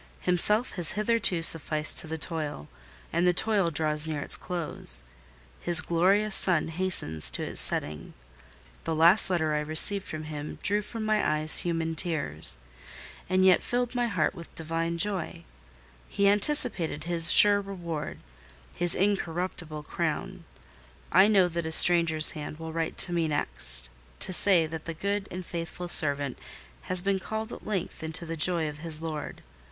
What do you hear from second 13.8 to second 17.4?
my heart with divine joy: he anticipated his